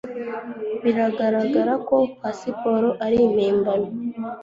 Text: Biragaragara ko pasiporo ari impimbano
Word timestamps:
Biragaragara 0.83 1.73
ko 1.87 1.97
pasiporo 2.19 2.89
ari 3.05 3.17
impimbano 3.27 3.87